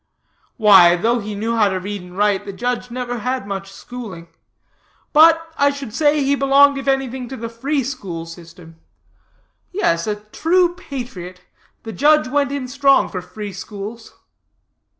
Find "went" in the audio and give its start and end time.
12.27-12.51